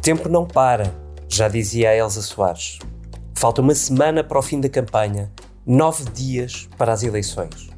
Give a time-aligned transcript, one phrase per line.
[0.00, 0.94] tempo não para,
[1.28, 2.78] já dizia a Elsa Soares.
[3.34, 5.30] Falta uma semana para o fim da campanha,
[5.64, 7.70] nove dias para as eleições.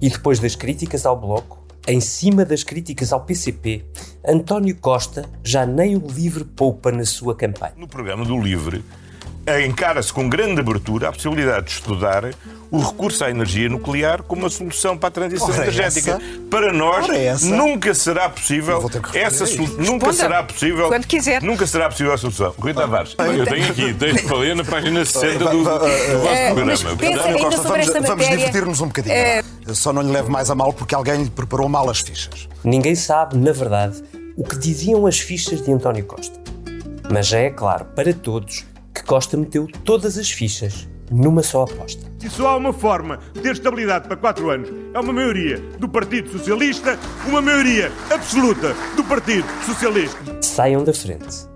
[0.00, 3.84] E depois das críticas ao Bloco, em cima das críticas ao PCP,
[4.26, 7.74] António Costa já nem o Livre poupa na sua campanha.
[7.76, 8.82] No programa do Livre,
[9.64, 12.24] encara-se com grande abertura a possibilidade de estudar
[12.70, 16.10] o recurso à energia nuclear como uma solução para a transição Ora, energética.
[16.12, 16.20] essa?
[16.50, 19.44] Para nós nunca será possível essa
[19.78, 21.42] nunca será possível Quando quiser.
[21.42, 22.54] nunca será possível a solução.
[22.58, 26.66] Rui Tavares, eu tenho aqui, tenho falei na página 60 do, do vosso Eh, programa.
[26.66, 29.14] mas pensa Portanto, ainda Costa, sobre vamos, esta vamos divertir-nos um bocadinho.
[29.14, 32.48] eh, Só não lhe leve mais a mal porque alguém lhe preparou mal as fichas.
[32.64, 34.02] Ninguém sabe, na verdade,
[34.36, 36.38] o que diziam as fichas de António Costa.
[37.10, 38.66] Mas já é claro para todos
[38.98, 42.04] que Costa meteu todas as fichas numa só aposta.
[42.18, 45.88] Se só há uma forma de ter estabilidade para quatro anos, é uma maioria do
[45.88, 50.18] Partido Socialista, uma maioria absoluta do Partido Socialista.
[50.42, 51.46] Saiam da frente.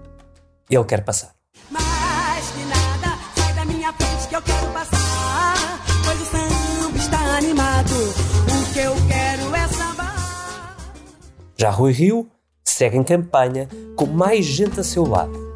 [0.70, 1.34] Ele quer passar.
[1.70, 5.80] Mais que nada, sai da minha frente que eu quero passar.
[6.04, 7.92] Pois o samba está animado.
[7.92, 10.76] O que eu quero é sambar.
[11.56, 12.30] Já Rui Rio
[12.64, 15.52] segue em campanha com mais gente a seu lado.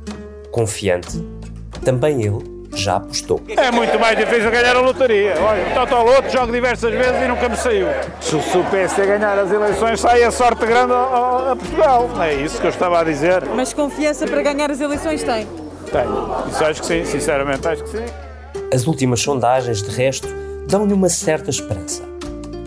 [0.50, 1.18] Confiante,
[1.86, 3.40] também ele já apostou.
[3.56, 5.34] É muito mais difícil ganhar a lotaria.
[5.40, 7.86] Olha, o Totoloto jogo diversas vezes e nunca me saiu.
[8.20, 12.10] Se, se o PSD ganhar as eleições, sai a sorte grande a, a- a Portugal.
[12.20, 13.44] É isso que eu estava a dizer.
[13.54, 15.46] Mas confiança para ganhar as eleições tem?
[15.92, 16.50] Tenho.
[16.50, 18.04] Isso acho que sim, sinceramente acho que sim.
[18.74, 20.26] As últimas sondagens, de resto,
[20.66, 22.02] dão-lhe uma certa esperança.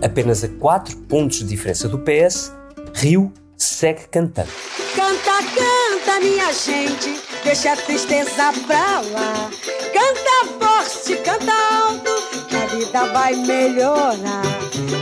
[0.02, 2.54] Apenas a 4 pontos de diferença do PS,
[2.94, 4.48] Rio segue cantando.
[4.96, 9.50] Canta, canta, minha gente, deixa a tristeza pra lá.
[9.94, 14.44] Canta forte, canta alto, que a vida vai melhorar.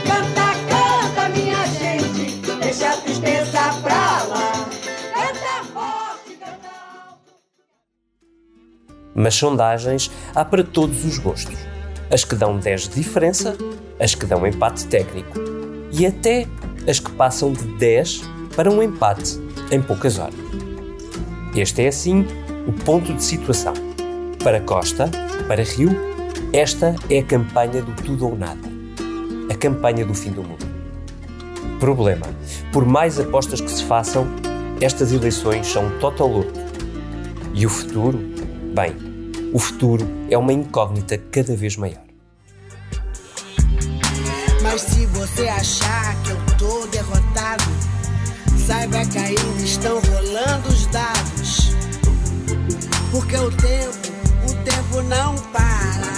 [0.06, 4.68] Canta, canta, minha gente, deixa a tristeza pra lá.
[5.14, 7.34] Canta forte, canta alto.
[9.14, 11.58] Mas sondagens há para todos os gostos.
[12.10, 13.56] As que dão 10 de diferença,
[14.00, 15.38] as que dão empate técnico
[15.92, 16.46] e até
[16.88, 18.22] as que passam de 10
[18.56, 19.38] para um empate
[19.70, 20.47] em poucas horas.
[21.58, 22.24] Este é assim
[22.68, 23.74] o ponto de situação.
[24.44, 25.10] Para Costa,
[25.48, 25.90] para Rio,
[26.52, 28.60] esta é a campanha do tudo ou nada.
[29.50, 30.64] A campanha do fim do mundo.
[31.80, 32.26] Problema:
[32.72, 34.24] por mais apostas que se façam,
[34.80, 36.60] estas eleições são total luto.
[37.52, 38.20] E o futuro?
[38.72, 38.94] Bem,
[39.52, 42.04] o futuro é uma incógnita cada vez maior.
[44.62, 47.64] Mas se você achar que eu tô derrotado,
[48.68, 51.70] saiba que ainda estão rolando os dados.
[53.10, 54.08] Porque o tempo,
[54.44, 56.12] o tempo não para.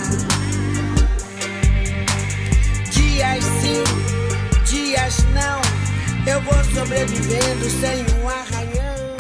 [2.91, 3.85] Dias sim,
[4.69, 5.61] dias não.
[6.27, 9.17] Eu vou sobrevivendo sem um arranhão.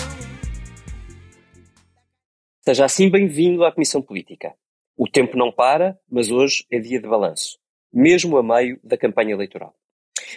[2.62, 4.56] Seja assim bem-vindo à Comissão Política.
[4.96, 7.60] O tempo não para, mas hoje é dia de balanço,
[7.92, 9.72] mesmo a meio da campanha eleitoral.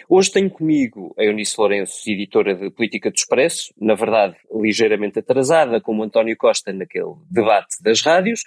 [0.08, 5.80] Hoje tenho comigo a Eunice Lourenço, editora de Política do Expresso, na verdade ligeiramente atrasada,
[5.80, 8.42] como António Costa naquele debate das rádios,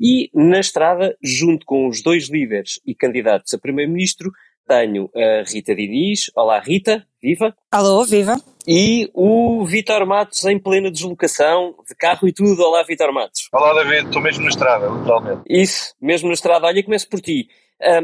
[0.00, 4.30] e na estrada, junto com os dois líderes e candidatos a Primeiro-Ministro,
[4.66, 6.30] tenho a Rita Diniz.
[6.36, 7.54] Olá Rita, viva!
[7.70, 8.36] Alô, viva.
[8.66, 12.62] E o Vítor Matos em plena deslocação, de carro e tudo.
[12.62, 13.48] Olá Vítor Matos.
[13.52, 15.42] Olá, David, estou mesmo na estrada, literalmente.
[15.48, 16.66] Isso, mesmo na estrada.
[16.66, 17.48] Olha, começo por ti.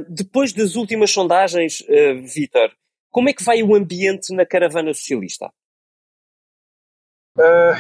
[0.09, 2.71] Depois das últimas sondagens, ah, Vítor,
[3.11, 5.51] como é que vai o ambiente na caravana socialista?
[7.39, 7.75] Ah,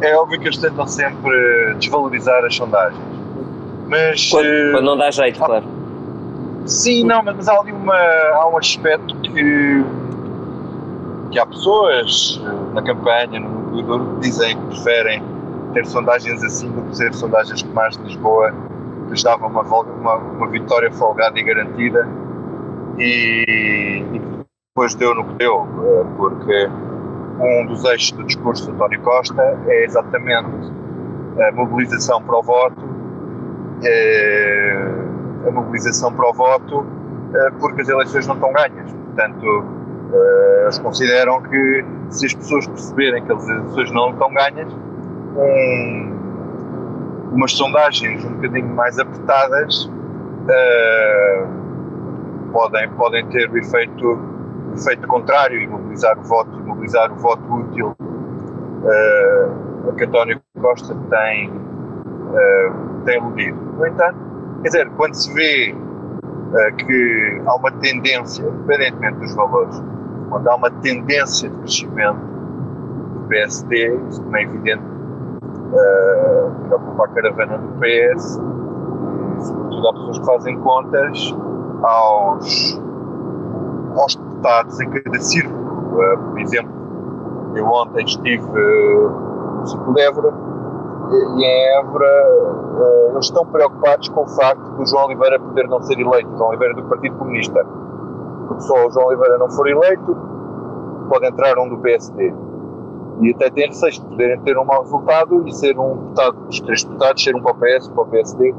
[0.02, 3.02] é óbvio que eles tentam sempre desvalorizar as sondagens.
[3.86, 4.30] Mas.
[4.30, 5.66] Quando, eh, quando não dá jeito, claro.
[6.66, 9.84] Sim, não, mas há ali uma, há um aspecto que,
[11.32, 15.22] que há pessoas eh, na campanha, no duro, que dizem que preferem
[15.72, 18.54] ter sondagens assim do que ter sondagens como as de Lisboa,
[19.10, 22.08] lhes dava uma, uma, uma vitória folgada e garantida
[22.98, 24.20] e, e
[24.68, 26.70] depois deu no que deu, eh, porque
[27.40, 30.72] um dos eixos do discurso de António Costa é exatamente
[31.40, 32.82] a mobilização para o voto,
[33.82, 34.94] eh,
[35.46, 36.86] a mobilização para o voto,
[37.34, 38.92] eh, porque as eleições não estão ganhas.
[38.92, 39.64] Portanto,
[40.12, 44.72] eh, eles consideram que se as pessoas perceberem que as eleições não estão ganhas,
[45.36, 46.19] um,
[47.32, 49.90] umas sondagens um bocadinho mais apertadas
[50.48, 51.46] eh,
[52.52, 57.42] podem, podem ter o efeito, o efeito contrário e mobilizar o voto, mobilizar o voto
[57.54, 57.96] útil
[59.88, 61.52] a que António Costa tem,
[62.34, 62.72] eh,
[63.04, 63.56] tem eludido.
[63.56, 64.18] No entanto,
[64.62, 65.74] quer dizer, quando se vê
[66.54, 69.82] eh, que há uma tendência, independentemente dos valores,
[70.28, 72.20] quando há uma tendência de crescimento
[73.14, 74.82] do PSD, isso também é evidente
[75.72, 81.34] uh, preocupa a caravana do PS e, sobretudo, há pessoas que fazem contas
[81.82, 82.80] aos,
[83.96, 85.60] aos deputados em cada círculo.
[85.60, 86.72] Uh, por exemplo,
[87.54, 89.10] eu ontem estive uh,
[89.60, 90.32] no círculo de Évora
[91.10, 95.82] e em Évora uh, eles estão preocupados com o facto do João Oliveira poder não
[95.82, 97.64] ser eleito, João Oliveira do Partido Comunista.
[98.46, 100.16] Porque só o João Oliveira não for eleito,
[101.08, 102.32] pode entrar um do PSD.
[103.20, 106.84] E até receios de poderem ter um mau resultado e ser um deputado, os três
[106.84, 108.54] deputados, ser um para o PS, um para o PSD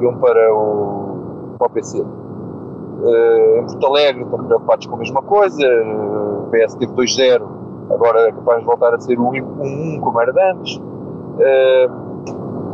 [0.00, 2.00] e um para o, para o PC.
[2.00, 7.42] Uh, em Porto Alegre estão preocupados com a mesma coisa, o PS teve 2-0,
[7.90, 10.76] agora é capaz de voltar a ser 1-1 um, um, como era antes.
[10.76, 12.08] Uh,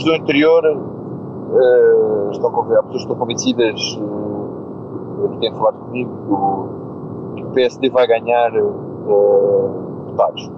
[0.03, 7.45] do interior uh, estão, há pessoas que estão convencidas, uh, que têm falado comigo, que
[7.45, 10.51] o PSD vai ganhar uh, deputados.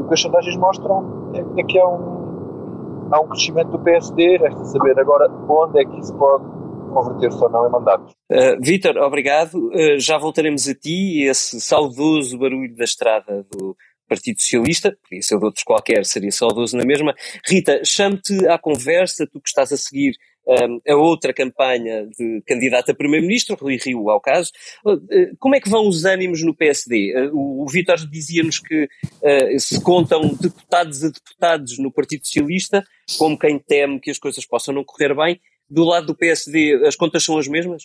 [0.00, 4.38] O que as sondagens mostram é, é que há um, há um crescimento do PSD,
[4.38, 6.44] resta saber agora onde é que isso pode
[6.92, 8.12] converter-se ou não em mandatos.
[8.30, 9.54] Uh, Vítor, obrigado.
[9.54, 13.76] Uh, já voltaremos a ti, esse saudoso barulho da estrada do
[14.08, 17.14] Partido Socialista, podia ser de outros qualquer, seria saudoso na mesma.
[17.46, 20.14] Rita, chamo-te à conversa, tu que estás a seguir
[20.88, 24.50] a outra campanha de candidato a Primeiro-Ministro, Rui Rio ao caso.
[24.84, 27.28] Uh, uh, como é que vão os ânimos no PSD?
[27.28, 28.88] Uh, o, Vítor dizia-nos que
[29.58, 32.84] se contam deputados a deputados no Partido Socialista,
[33.18, 35.40] como quem teme que as coisas possam não correr bem.
[35.70, 37.84] Do lado do PSD, as contas são as mesmas?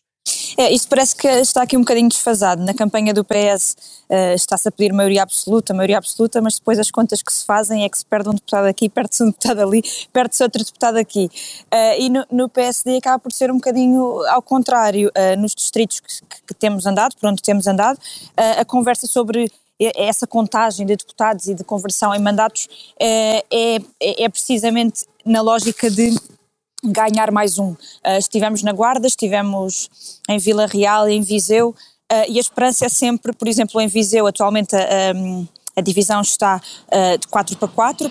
[0.55, 2.63] É, isso parece que está aqui um bocadinho desfasado.
[2.63, 6.79] Na campanha do PS uh, eh, está-se a pedir maioria absoluta, maioria absoluta, mas depois
[6.79, 9.61] as contas que se fazem é que se perde um deputado aqui, perde-se um deputado
[9.61, 9.83] ali,
[10.13, 11.29] perde-se outro deputado aqui.
[11.73, 15.09] Uh, e no, no, PSD acaba por ser um bocadinho ao contrário.
[15.09, 16.15] Uh, nos distritos que,
[16.47, 17.99] que, temos andado, por onde temos andado,
[18.35, 22.67] a conversa sobre essa contagem de deputados e de conversão em mandatos
[22.99, 26.17] é, é, é precisamente na lógica de
[26.83, 27.71] ganhar mais um.
[27.71, 29.89] Uh, estivemos na Guarda, estivemos
[30.29, 31.75] em Vila Real, em Viseu, uh,
[32.29, 34.75] e a esperança é sempre, por exemplo, em Viseu, atualmente
[35.15, 38.09] um, a divisão está uh, de 4 para 4,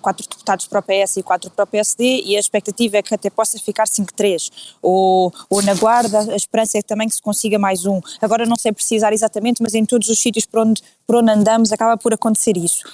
[0.00, 3.12] 4 deputados para o PS e 4 para o PSD, e a expectativa é que
[3.12, 4.48] até possa ficar 5-3.
[4.80, 8.00] Ou, ou na Guarda, a esperança é também que se consiga mais um.
[8.22, 11.72] Agora não sei precisar exatamente, mas em todos os sítios por onde, por onde andamos
[11.72, 12.84] acaba por acontecer isso.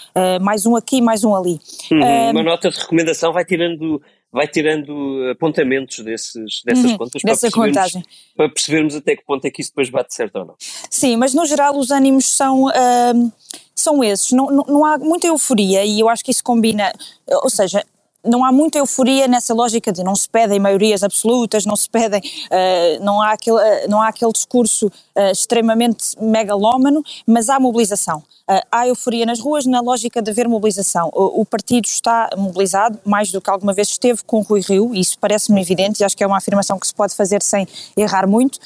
[0.40, 1.60] mais um aqui, mais um ali.
[1.92, 4.00] Uhum, uma nota de recomendação vai tirando
[4.36, 8.06] vai tirando apontamentos desses, dessas uhum, contas para, percebermos,
[8.36, 10.54] para percebermos até que ponto é que isso depois bate certo ou não.
[10.90, 13.32] Sim, mas no geral os ânimos são, uh,
[13.74, 14.32] são esses.
[14.32, 16.92] Não, não, não há muita euforia e eu acho que isso combina,
[17.26, 17.82] ou seja,
[18.26, 22.20] não há muita euforia nessa lógica de não se pedem maiorias absolutas, não se pedem,
[22.20, 28.22] uh, não, há aquele, uh, não há aquele discurso uh, extremamente megalómano, mas há mobilização.
[28.70, 31.10] há euforia nas ruas na lógica de haver mobilização.
[31.12, 35.00] O, o, partido está mobilizado, mais do que alguma vez esteve com Rui Rio, e
[35.00, 38.26] isso parece-me evidente e acho que é uma afirmação que se pode fazer sem errar
[38.28, 38.58] muito.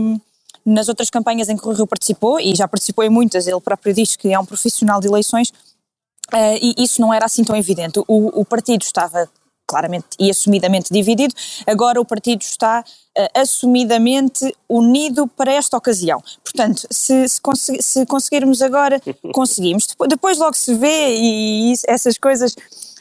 [0.00, 0.20] Um,
[0.64, 3.60] nas outras campanhas em que o Rui Rio participou, e já participou em muitas, ele
[3.60, 5.52] próprio diz que é um profissional de eleições,
[6.32, 8.00] Uh, e isso não era assim tão evidente.
[8.00, 9.28] O, o, partido estava
[9.66, 11.34] claramente e assumidamente dividido,
[11.66, 16.22] agora o partido está uh, assumidamente unido para esta ocasião.
[16.42, 19.00] Portanto, se, se, se conseguirmos agora,
[19.32, 19.86] conseguimos.
[19.86, 22.54] Depois, depois, logo se vê e isso, essas coisas,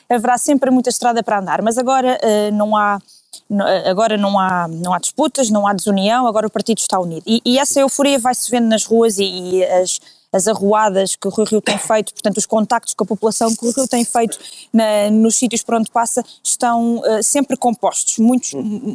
[0.10, 3.00] haverá sempre muita estrada para andar, mas agora uh, não há
[3.86, 7.24] agora não há, não há disputas, não há desunião, agora o partido está unido.
[7.28, 10.00] E, e essa euforia vai-se vendo nas ruas e, e as,
[10.36, 13.66] as arruadas que o Rui Rio tem feito, portanto, os contactos com a população que
[13.66, 14.38] o Rio tem feito
[14.74, 18.18] na, nos sítios por onde passa, estão uh, sempre compostos.
[18.18, 18.52] Muitos,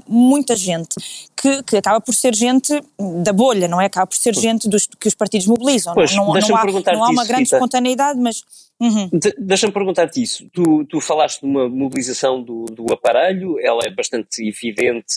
[0.06, 0.96] muita gente
[1.34, 2.78] que, que, acaba por ser gente
[3.24, 3.86] da bolha, não é?
[3.86, 5.94] Acaba por ser gente dos, que os partidos mobilizam.
[5.94, 7.56] Pois, não, não, não, há, não há uma isso, grande Rita.
[7.56, 8.44] espontaneidade, mas.
[8.78, 9.08] Uhum.
[9.10, 10.46] De, Deixa-me perguntar-te isso.
[10.52, 15.16] Tu, tu falaste de uma mobilização do, do aparelho, ela é bastante evidente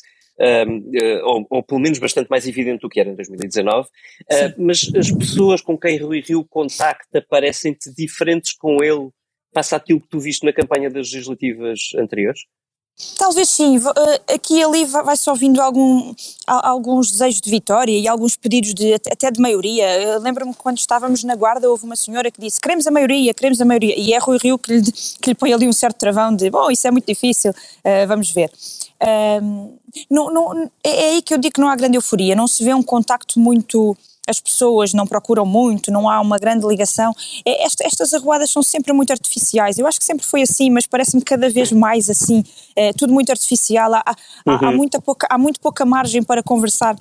[1.24, 3.90] ou, ou, pelo menos bastante mais evidente do que era em 2019, uh,
[4.58, 9.10] mas as pessoas com quem Rui Rio contacta parecem-te diferentes com ele
[9.54, 12.42] face àquilo que tu viste na campanha das legislativas anteriores?
[13.18, 16.14] Talvez sim, eh, aqui e ali vai só vindo algum,
[16.46, 20.20] alguns desejos de vitória e alguns pedidos de, até de maioria.
[20.20, 23.60] Lembro-me que quando estávamos na guarda houve uma senhora que disse queremos a maioria, queremos
[23.60, 26.36] a maioria, e é Rui Rio que lhe, que lhe põe ali um certo travão
[26.36, 28.52] de bom, isso é muito difícil, uh, vamos ver.
[29.02, 29.78] Uh,
[30.10, 32.64] não, não, é, é aí que eu digo que não há grande euforia, não se
[32.64, 37.14] vê um contacto muito as pessoas não procuram muito, não há uma grande ligação.
[37.46, 39.78] É, esta, estas arruadas são sempre muito artificiais.
[39.78, 42.44] Eu acho que sempre foi assim, mas parece-me cada vez mais assim.
[42.76, 43.94] É, tudo muito artificial.
[43.94, 44.16] Há, há,
[44.48, 44.68] uhum.
[44.68, 46.96] há, muita pouca, há muito pouca margem para conversar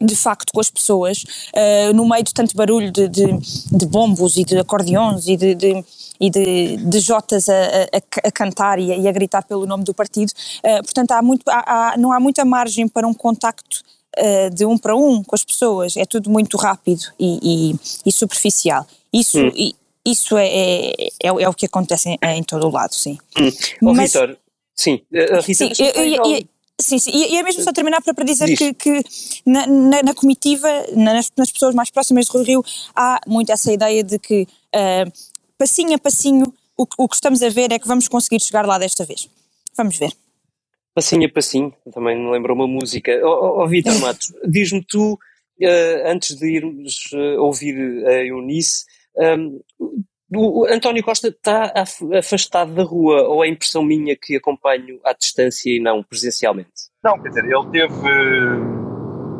[0.00, 1.22] de facto com as pessoas,
[1.54, 3.26] uh, no meio de tanto barulho de, de,
[3.70, 5.84] de, bombos e de acordeões e de, de
[6.18, 9.84] e de, de jotas a, a, a cantar e a, e a, gritar pelo nome
[9.84, 10.32] do partido.
[10.58, 13.82] Uh, portanto, há muito, há, há, não há muita margem para um contacto
[14.18, 15.96] uh, de um para um com as pessoas.
[15.96, 17.76] É tudo muito rápido e, e,
[18.06, 18.86] e superficial.
[19.12, 19.52] Isso, hum.
[19.54, 20.90] e, isso é, é,
[21.22, 23.18] é, é, o que acontece em, em todo o lado, sim.
[23.38, 23.50] Hum.
[23.82, 24.36] Oh, Mas, Vitor,
[24.74, 26.44] sim, a Rita, sim, eu, eu,
[26.80, 29.04] Sim, sim, e, é mesmo só terminar para, para dizer que, que,
[29.46, 32.64] na, na, na comitiva, nas, nas, pessoas mais próximas de Rui Rio,
[32.96, 34.42] há muito essa ideia de que
[34.74, 35.12] uh,
[35.56, 38.78] passinho a passinho o, o, que estamos a ver é que vamos conseguir chegar lá
[38.78, 39.28] desta vez.
[39.76, 40.12] Vamos ver.
[40.94, 43.12] Passinho a passinho, também me lembrou uma música.
[43.24, 48.84] Ó oh, oh, Vitor Matos, diz-me tu, uh, antes de irmos uh, ouvir a Eunice,
[49.16, 49.60] um,
[50.34, 51.74] o António Costa está
[52.18, 56.90] afastado da rua ou é impressão minha que acompanho à distância e não presencialmente?
[57.04, 58.08] Não, quer dizer, ele teve.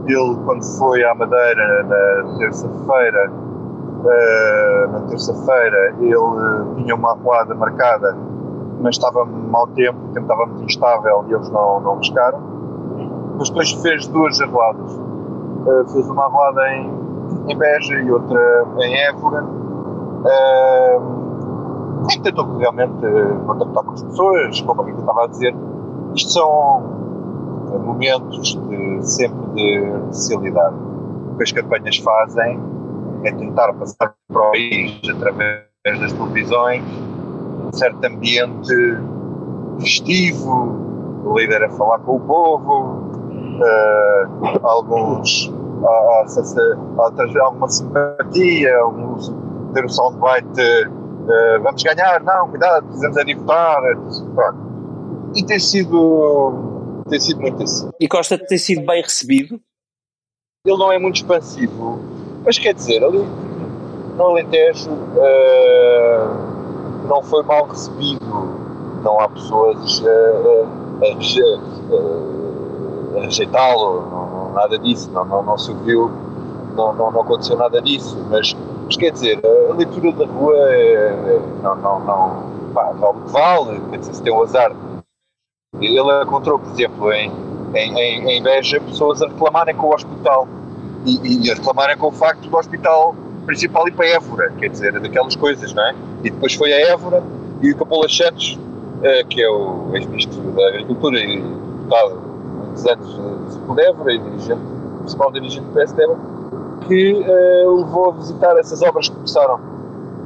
[0.09, 8.15] Ele, quando foi à Madeira na terça-feira, uh, na terça-feira, ele tinha uma arruada marcada,
[8.83, 12.41] mas estava mau tempo, o tempo estava muito instável e eles não, não pescaram.
[13.39, 14.93] Mas depois fez duas arruadas.
[14.93, 16.91] Uh, fez uma arruada em,
[17.49, 19.63] em Beja e outra em Évora
[20.23, 21.23] Uh,
[22.09, 23.01] e tentou realmente
[23.47, 25.55] contactar com as pessoas, como a Rita estava a dizer.
[26.15, 26.81] Isto são
[27.85, 30.77] momentos de, sempre de socialidade.
[31.33, 32.61] O que as campanhas fazem
[33.25, 36.85] é tentar passar para o país, através das televisões,
[37.73, 38.75] um certo ambiente
[39.81, 43.13] festivo, o líder a falar com o povo,
[43.61, 45.53] uh, alguns
[45.85, 46.27] a, a,
[47.03, 49.33] a, a, alguma simpatia, alguns
[49.73, 50.87] ter o soundbite
[51.23, 53.81] uh, vamos ganhar, não, cuidado, precisamos é de votar.
[55.35, 57.91] E tem sido, tem sido muito assim.
[57.99, 59.59] E Costa tem sido bem recebido?
[60.65, 61.99] Ele não é muito expansivo,
[62.45, 63.27] mas quer dizer, ali
[64.17, 66.52] no Alentejo uh,
[67.09, 68.25] não foi mal recebido,
[69.03, 70.67] não há pessoas uh,
[71.03, 71.07] a,
[73.19, 76.11] a rejeitá-lo, nada disso, não, não, não se ouviu,
[76.75, 78.55] não, não, não aconteceu nada disso, mas
[78.93, 79.41] mas quer dizer,
[79.71, 84.33] a leitura da rua é, não, não, não, pá, vale vale, quer dizer, se tem
[84.33, 84.71] um azar.
[85.81, 87.33] Ele encontrou, por exemplo, em,
[87.75, 90.47] em, em, em Beja, pessoas a reclamarem com o hospital.
[91.07, 93.15] E, e, a reclamarem com o facto do hospital
[93.47, 95.95] principal ir para Évora, quer dizer, daquelas coisas, não é?
[96.25, 97.23] E depois foi a Évora
[97.61, 98.59] e o Capola Santos,
[98.99, 102.21] uh, que é o ex-ministro da Agricultura e deputado
[102.73, 104.63] muitos anos uh, de Évora e dirigente,
[105.01, 106.15] principal dirigente do PSDB,
[106.87, 109.61] que uh, levou a visitar essas obras que começaram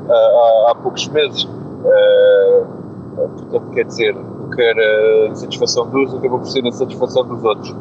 [0.08, 1.44] há, há, poucos meses.
[1.44, 2.66] Uh,
[3.16, 7.42] portanto, quer dizer, o que era satisfação de uns acabou por ser a satisfação dos
[7.44, 7.74] outros.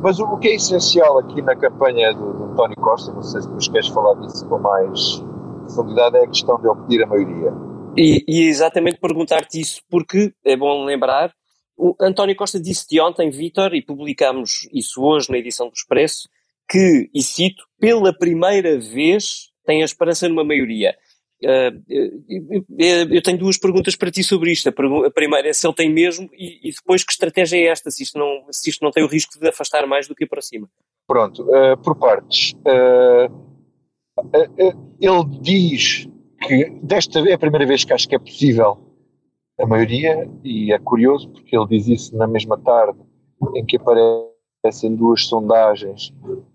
[0.00, 3.40] Mas o, o que é essencial aqui na campanha do, do António Costa, não sei
[3.40, 5.22] se depois queres falar disso com mais
[5.68, 7.52] profundidade, é a questão de obter a maioria.
[7.96, 11.32] E, e exatamente perguntar-te isso, porque é bom lembrar,
[11.76, 16.28] o António Costa disse de ontem, Vítor, e publicámos isso hoje na edição do Expresso,
[16.68, 20.96] que, e cito, pela primeira vez tem a esperança numa maioria.
[21.40, 21.80] Uh,
[23.10, 24.68] eu tenho duas perguntas para ti sobre isto.
[24.68, 28.18] A primeira é se ele tem mesmo, e, depois que estratégia é esta, se isto,
[28.18, 30.68] não, se isto não tem o risco de afastar mais do que para cima.
[31.06, 31.46] Pronto,
[31.82, 32.54] por partes.
[34.20, 36.08] Uh, ele diz
[36.42, 38.78] que desta é a primeira vez que acho que é possível
[39.60, 42.98] a maioria, e é curioso porque ele diz isso na mesma tarde
[43.56, 44.28] em que aparece
[44.60, 46.12] aparecem duas sondagens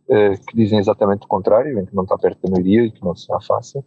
[0.07, 3.03] uh, que dizem exatamente o contrário, em que não está perto da maioria e que
[3.03, 3.83] não será fácil.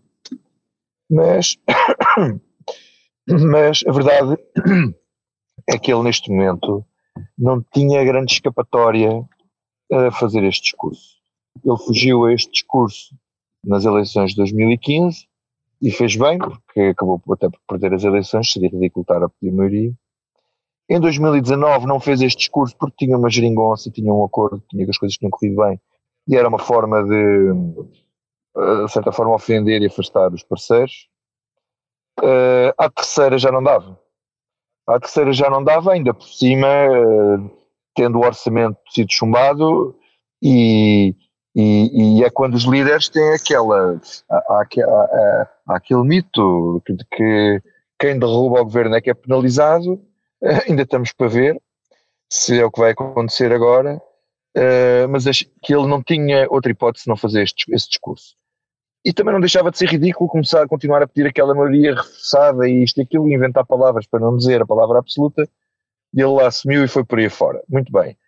[1.09, 1.57] Mas,
[3.29, 4.39] mas a verdade
[5.69, 6.85] é que ele neste momento
[7.39, 9.25] não tinha grande escapatória
[9.93, 11.17] a fazer este discurso.
[11.65, 13.15] Ele fugiu a este discurso
[13.65, 15.27] nas eleições de 2015
[15.83, 19.53] e fez bem, porque acabou até por perder as eleições, seria ridículo estar a pedir
[19.53, 19.93] maioria.
[20.89, 24.91] Em 2019 não fez este discurso porque tinha uma geringonça, tinha um acordo, tinha que
[24.91, 25.81] as coisas tinham corrido bem
[26.29, 27.51] e era uma forma de,
[28.57, 31.09] eh, de certa forma, ofender e afastar os parceiros.
[32.19, 34.01] Uh, à terceira já não dava.
[34.87, 37.51] À terceira já não dava, ainda por cima, uh,
[37.95, 39.95] tendo o orçamento sido chumbado,
[40.43, 41.15] e,
[41.57, 43.99] e, e, é quando os líderes têm aquela.
[44.31, 47.63] Há, há, há, há aquele mito de que
[47.99, 50.01] quem derruba o governo é que é penalizado
[50.69, 51.61] ainda estamos para ver
[52.31, 53.97] se é o que vai acontecer agora,
[54.57, 55.25] uh, mas
[55.63, 58.35] que ele não tinha outra hipótese de não fazer este, esse discurso.
[59.05, 62.69] E também não deixava de ser ridículo começar a continuar a pedir aquela maioria reforçada
[62.69, 65.49] e isto e aquilo, e inventar palavras para não dizer a palavra absoluta,
[66.13, 67.63] e ele lá assumiu e foi por aí fora.
[67.69, 68.19] Muito bem.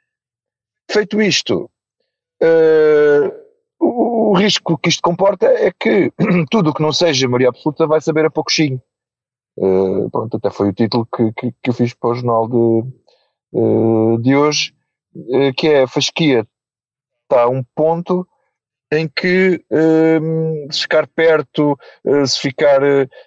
[0.88, 1.68] Feito isto,
[2.42, 3.32] uh,
[3.78, 6.12] o, o, risco que isto comporta é que
[6.50, 8.80] tudo o que não seja maioria absoluta vai saber a pouquinho.
[9.56, 12.88] Uh, pronto, até foi o título que, que, que eu fiz para o jornal de,
[13.52, 14.74] uh, de hoje,
[15.56, 16.46] que é a fasquia
[17.22, 18.26] está a um ponto
[18.92, 19.62] em que
[20.70, 21.76] se ficar perto,
[22.24, 22.80] se ficar,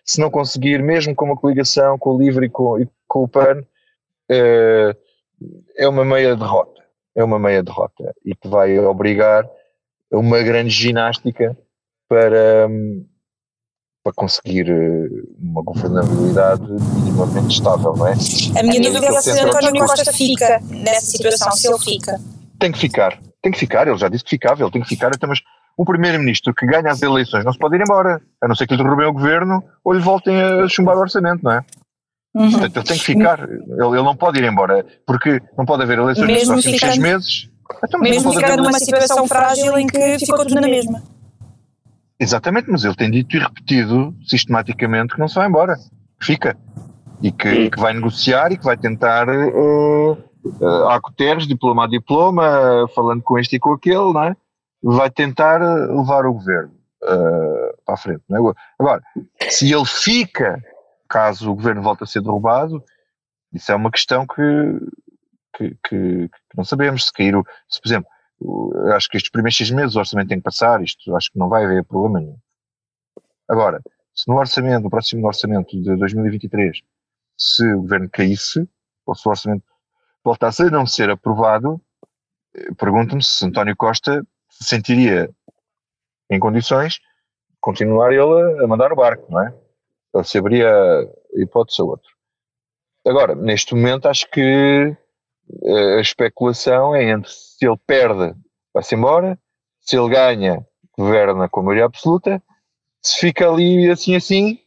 [0.06, 3.28] se não conseguir, mesmo com uma coligação com o LIVRE e com, e com o
[3.28, 3.62] PAN,
[4.30, 6.81] é uma meia derrota.
[7.16, 9.46] É uma meia derrota e que vai obrigar
[10.12, 11.58] a uma grande ginástica
[12.08, 12.68] para,
[14.04, 15.08] para conseguir eh,
[15.40, 16.64] uma governabilidade
[16.96, 18.14] minimamente estável, não é?
[18.60, 22.20] A minha dúvida é se António Costa fica nessa situação, se ele fica.
[22.60, 25.08] Tem que ficar, tem que ficar, ele já disse que ficava, ele tem que ficar,
[25.08, 25.40] até, mas
[25.78, 28.76] o primeiro-ministro que ganha as eleições não se pode ir embora, a não ser que
[28.76, 31.66] lhe derrubem o governo ou lhe voltem a chumbar o orçamento, não é?
[32.34, 32.52] Uhum.
[32.52, 36.00] Portanto, ele tem que ficar, ele, ele, não pode ir embora, porque não pode haver
[36.00, 37.50] eleições nos próximos seis meses.
[37.84, 41.04] Então, mesmo ficar numa situação frágil em que ficou tudo na mesma.
[42.20, 45.76] Exatamente, mas ele tem dito e repetido sistematicamente que não se vai embora,
[46.20, 46.58] que fica.
[47.22, 51.88] E que, que vai negociar e que vai tentar, uh, uh, a Guterres, diploma a
[51.88, 54.36] diploma, falando com este e com aquele, não é?
[54.84, 56.74] vai tentar levar o governo
[57.04, 58.24] uh, para a frente.
[58.28, 58.54] Não é?
[58.80, 59.02] Agora,
[59.50, 60.62] se ele fica,
[61.12, 62.84] caso o governo volte a ser derrubado,
[63.54, 64.34] isso é uma questão que,
[65.56, 67.06] que, que, que não sabemos.
[67.06, 68.10] Se cair, o, se, por exemplo,
[68.96, 71.50] acho que estes primeiros seis meses o orçamento tem que passar, isto acho que não
[71.50, 72.38] vai haver problema nenhum.
[73.48, 73.82] Agora,
[74.16, 76.82] se no orçamento, no próximo orçamento de 2023,
[77.38, 78.68] se o governo caísse,
[79.06, 79.66] ou se o orçamento
[80.24, 81.82] voltasse a não ser aprovado,
[82.56, 85.30] eh, pergunto-me se António Costa se sentiria
[86.30, 89.54] em condições de continuar ele a mandar o barco, não é?
[90.14, 90.70] Ou se abria
[91.34, 92.12] hipótese a outro.
[93.06, 94.96] Agora, neste momento, acho que
[95.98, 98.36] a especulação é entre se ele perde,
[98.74, 99.40] vai-se embora,
[99.80, 100.66] se ele ganha,
[100.98, 102.42] governa com maioria absoluta,
[103.02, 104.60] se fica ali assim assim,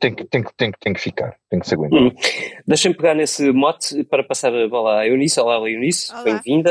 [0.00, 2.02] tem que, tem que, tem que, tem que ficar, tem que se aguentar.
[2.02, 2.12] Hum.
[2.66, 5.38] Deixem-me pegar nesse mote para passar a bola à Eunice.
[5.38, 6.70] Olá, Eunice, bem-vinda.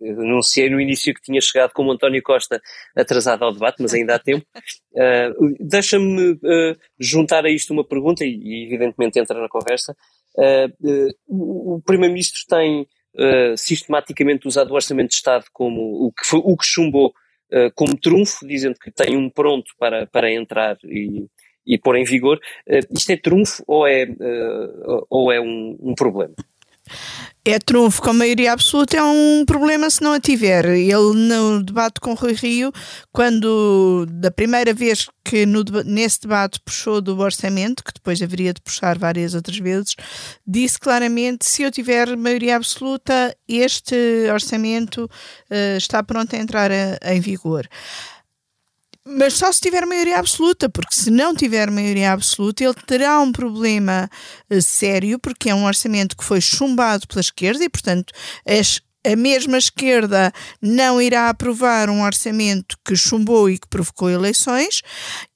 [0.00, 2.60] Uh, anunciei no início que tinha chegado como António Costa
[2.96, 4.44] atrasado ao debate, mas ainda há tempo.
[4.92, 9.96] Uh, Deixa-me uh, juntar a isto uma pergunta e, e evidentemente entrar na conversa.
[10.36, 16.40] Uh, o Primeiro-Ministro tem uh, sistematicamente usado o Orçamento de Estado como o que, foi,
[16.42, 17.14] o que chumbou
[17.76, 21.28] como trunfo, dizendo que tem um pronto para, para entrar e,
[21.66, 22.38] e pôr em vigor.
[22.90, 24.06] isto é trunfo ou é,
[25.10, 26.34] ou é um, um problema?
[27.44, 30.64] É trunfo com maioria absoluta, é um problema se não a tiver.
[30.64, 32.72] Ele, no debate com Rui Rio,
[33.12, 38.60] quando, da primeira vez que no, nesse debate puxou do orçamento, que depois haveria de
[38.60, 39.94] puxar várias outras vezes,
[40.44, 46.98] disse claramente: se eu tiver maioria absoluta, este orçamento uh, está pronto a entrar a,
[47.00, 47.68] a, em vigor
[49.06, 53.30] mas só se tiver maioria absoluta, porque se não tiver maioria absoluta, ele terá um
[53.30, 54.10] problema
[54.50, 58.12] uh, sério, porque é um orçamento que foi chumbado pela esquerda e, portanto,
[58.44, 64.82] as, a mesma esquerda não irá aprovar um orçamento que chumbou e que provocou eleições.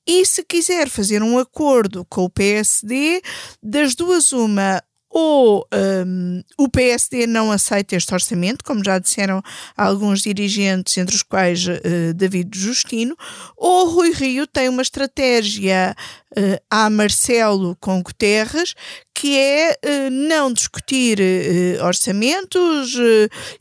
[0.05, 3.23] E se quiser fazer um acordo com o PSD,
[3.63, 5.67] das duas, uma, ou
[6.07, 9.43] um, o PSD não aceita este orçamento, como já disseram
[9.77, 13.17] alguns dirigentes, entre os quais uh, David Justino,
[13.57, 15.97] ou Rui Rio tem uma estratégia
[16.37, 18.75] uh, a Marcelo com Guterres,
[19.15, 22.97] que é uh, não discutir uh, orçamentos,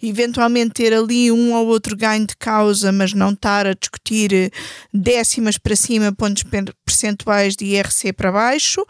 [0.02, 4.52] eventualmente ter ali um ou outro ganho de causa, mas não estar a discutir
[4.94, 6.44] décimas para cima, pontos
[6.86, 8.86] percentuais de IRC para baixo,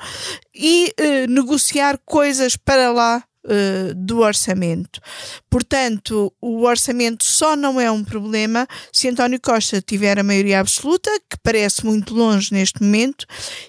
[0.53, 0.93] e
[1.27, 5.01] negociar coisas para lá uh, do orçamento.
[5.49, 11.09] Portanto, o orçamento só não é um problema se António Costa tiver a maioria absoluta,
[11.29, 13.25] que parece muito longe neste momento,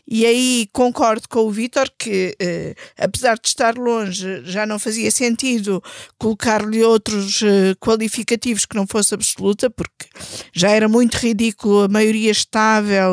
[0.06, 5.10] e aí concordo com o Vítor que, uh, apesar de estar longe, já não fazia
[5.10, 5.82] sentido
[6.18, 10.06] colocar-lhe outros uh, qualificativos que não fosse absoluta, porque
[10.52, 13.10] já era muito ridículo a maioria estável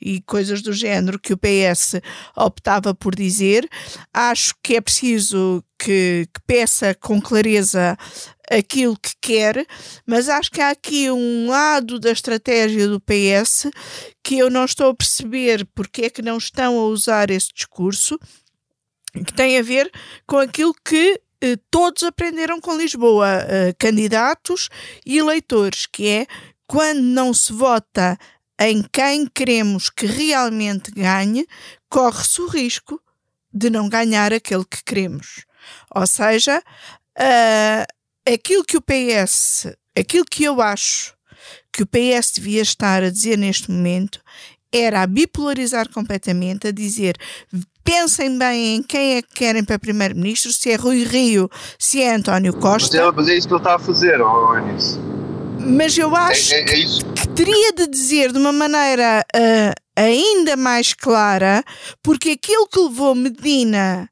[0.00, 2.00] e coisas do género que o PS
[2.36, 3.68] optava por dizer.
[4.12, 7.94] Acho que é preciso que, que peça com clareza
[8.50, 9.66] aquilo que quer,
[10.06, 13.66] mas acho que há aqui um lado da estratégia do PS
[14.22, 18.18] que eu não estou a perceber porque é que não estão a usar esse discurso,
[19.12, 19.90] que tem a ver
[20.26, 24.70] com aquilo que eh, todos aprenderam com Lisboa, eh, candidatos
[25.04, 26.26] e eleitores, que é
[26.66, 28.18] quando não se vota
[28.58, 31.46] em quem queremos que realmente ganhe,
[31.90, 33.00] corre-se o risco
[33.52, 35.44] de não ganhar aquele que queremos.
[35.94, 36.58] Ou seja,
[37.18, 41.14] uh, aquilo que o PS, aquilo que eu acho
[41.72, 44.20] que o PS devia estar a dizer neste momento
[44.72, 47.16] era a bipolarizar completamente, a dizer
[47.84, 52.14] pensem bem em quem é que querem para primeiro-ministro, se é Rui Rio, se é
[52.14, 52.96] António Costa.
[52.96, 54.98] Mas é, mas é isso que ele está a fazer, oh, Eunice.
[55.60, 57.04] Mas eu acho É- é- é isso.
[57.06, 61.62] que teria de dizer de uma maneira ah, ainda mais clara,
[62.02, 64.08] porque aquilo que levou Medina,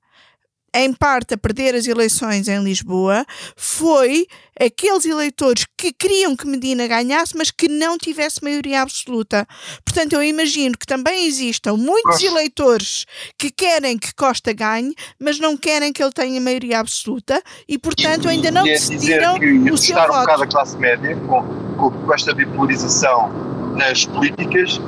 [0.75, 4.27] em parte, a perder as eleições em Lisboa, foi
[4.59, 9.47] aqueles eleitores que queriam que Medina ganhasse, mas que não tivesse maioria absoluta.
[9.85, 12.27] Portanto, eu imagino que também existam muitos Costa.
[12.27, 13.07] eleitores
[13.39, 18.29] que querem que Costa ganhe, mas não querem que ele tenha maioria absoluta e, portanto,
[18.29, 19.35] ainda não e é dizer decidiram
[19.73, 20.21] o seu testar um voto.
[20.21, 21.43] bocado a classe média com,
[21.77, 23.31] com, com esta bipolarização
[23.77, 24.81] nas políticas,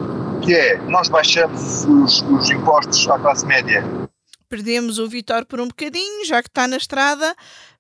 [0.43, 3.85] que é, nós baixamos os, os impostos à classe média
[4.55, 7.35] Perdemos o Vitor por um bocadinho, já que está na estrada,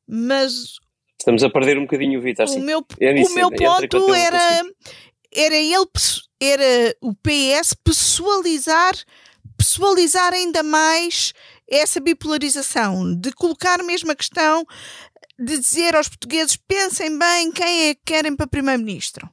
[0.08, 0.80] mas
[1.16, 2.48] Estamos a perder um bocadinho o Vitor.
[2.48, 4.62] o meu, o meu ponto era,
[5.32, 5.86] era ele,
[6.42, 8.92] era o PS pessoalizar,
[9.56, 11.32] pessoalizar ainda mais
[11.70, 14.66] essa bipolarização, de colocar mesmo a questão
[15.38, 19.30] de dizer aos portugueses pensem bem quem é que querem para primeiro-ministro.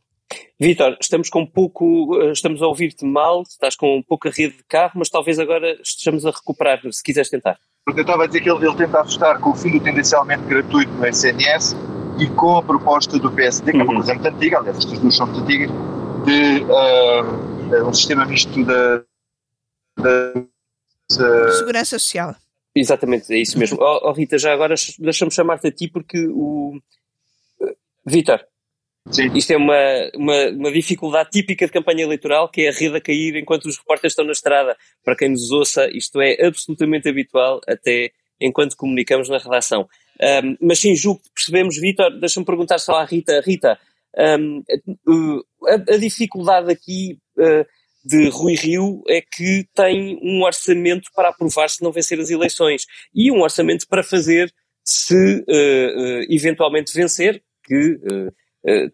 [0.60, 4.94] Vitor, estamos com pouco, eh, estamos a ouvir-te mal, estás com pouca rede de carro,
[4.96, 7.58] mas talvez agora estejamos a recuperar, se quiseres tentar.
[7.86, 10.44] Porque eu estava a dizer que ele, ele tenta assustar com o fim do tendencialmente
[10.44, 11.76] gratuito no SNS
[12.20, 15.16] e com a proposta do PSD, que é uma coisa muito antiga, aliás, estas duas
[15.16, 15.72] são muito antigas,
[16.26, 19.04] de ah, um sistema misto da.
[21.58, 22.36] Segurança Social.
[22.74, 23.78] Exatamente, é isso mesmo.
[23.82, 26.80] Oh, oh, Rita, já agora deixa-me chamar-te a ti porque o.
[27.62, 27.76] eh,
[29.08, 32.98] Vitor, isto é uma, uma, uma dificuldade típica de campanha eleitoral, que é a rede
[32.98, 34.78] a cair enquanto os repórteres estão na estrada.
[35.04, 39.88] Para quem nos ouça, isto é absolutamente habitual, até enquanto comunicamos na redação.
[40.22, 43.42] Ahm, mas sim, julgo que percebemos, Vitor, deixa-me perguntar só à Rita.
[43.42, 43.78] Rita,
[44.18, 47.66] uh, a, a dificuldade aqui uh,
[48.04, 52.86] de Rui Rio é que tem um orçamento para aprovar se não vencer as eleições
[53.14, 54.52] e um orçamento para fazer
[54.84, 58.34] se uh, uh, eventualmente vencer, que uh,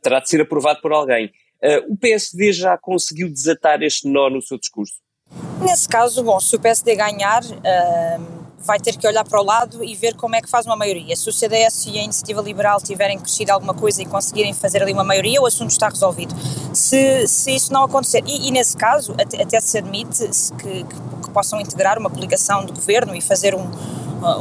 [0.01, 1.31] terá de ser aprovado por alguém.
[1.63, 4.93] Uh, o PSD já conseguiu desatar este nó no seu discurso?
[5.59, 8.23] Nesse caso, bom, se o PSD ganhar, ahm,
[8.59, 11.15] vai ter que olhar para o lado e ver como é que faz uma maioria.
[11.15, 14.93] Se o CDS e a Iniciativa Liberal tiverem crescido alguma coisa e conseguirem fazer ali
[14.93, 16.33] uma maioria, o assunto está resolvido.
[16.73, 20.83] Se, se isso não acontecer, e, e nesse caso, até, até se admite -se que,
[20.83, 23.65] que, que possam integrar uma coligação de governo e fazer um,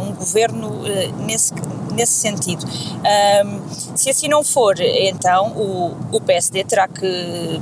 [0.00, 1.52] um governo uh, nesse,
[1.96, 2.64] nesse sentido.
[2.64, 7.60] Um, se assim não for, então o, o PSD terá que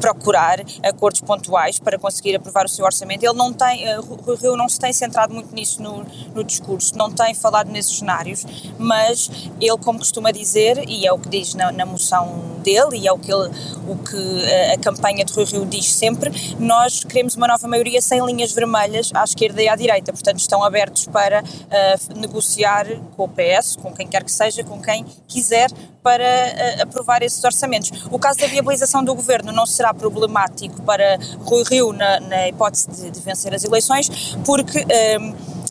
[0.00, 3.24] procurar acordos pontuais para conseguir aprovar o seu orçamento.
[3.24, 6.96] Ele não tem, uh, Rui Rio não se tem centrado muito nisso no, no, discurso,
[6.96, 8.44] não tem falado nesses cenários,
[8.78, 13.08] mas ele, como costuma dizer, e é o que diz na, na moção dele, e
[13.08, 13.50] é o que, ele,
[13.86, 18.24] o que a, campanha de Rui Rio diz sempre, nós queremos uma nova maioria sem
[18.24, 23.28] linhas vermelhas à esquerda e à direita, portanto estão abertos para uh, negociar com o
[23.28, 25.70] PS, com quem quer que seja, com quem quiser,
[26.02, 28.06] para uh, aprovar esses orçamentos.
[28.10, 32.88] O caso da viabilização do governo não será problemático para Rui Rio na, na hipótese
[32.90, 35.66] de, de, vencer as eleições, porque uh,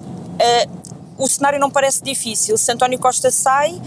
[1.17, 2.57] o cenário não parece difícil.
[2.57, 3.81] Se António Costa sai,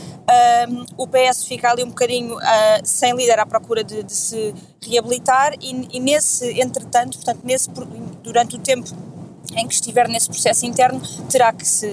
[0.97, 2.37] o PS fica ali um bocadinho
[2.85, 4.55] sem líder à procura de, de se
[4.87, 7.69] reabilitar e, e, nesse, entretanto, portanto, nesse,
[8.23, 8.89] durante o tempo
[9.57, 11.91] em que estiver nesse processo interno, terá que se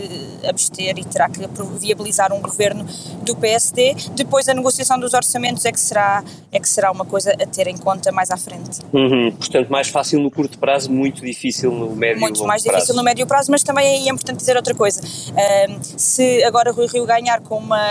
[0.47, 1.39] abster e terá que
[1.79, 2.85] viabilizar um governo
[3.23, 3.95] do PSD.
[4.15, 7.67] Depois a negociação dos orçamentos é que será, é que será uma coisa a ter
[7.67, 8.81] em conta mais à frente.
[8.93, 9.31] Uhum.
[9.31, 12.77] Portanto, mais fácil no curto prazo, muito difícil no médio Muito mais prazo.
[12.77, 15.01] difícil no médio prazo, mas também é importante dizer outra coisa.
[15.01, 17.87] Um, se agora Rui Rio ganhar com, uma,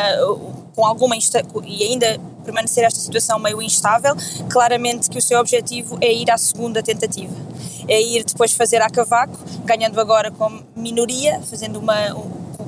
[0.74, 4.14] com alguma e ainda permanecer esta situação meio instável,
[4.50, 7.34] claramente que o seu objetivo é ir à segunda tentativa.
[7.88, 11.94] É ir depois fazer a cavaco, ganhando agora com minoria, fazendo uma.